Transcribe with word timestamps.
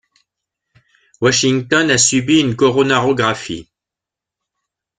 Washington 1.21 1.91
a 1.91 1.99
subi 1.99 2.39
une 2.39 2.55
coronarographie. 2.55 3.69